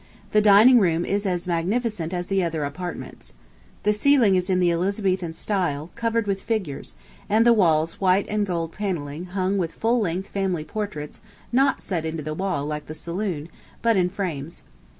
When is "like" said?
12.65-12.87